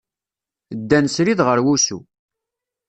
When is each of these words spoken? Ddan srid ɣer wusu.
Ddan 0.79 1.05
srid 1.15 1.39
ɣer 1.47 1.59
wusu. 1.65 1.99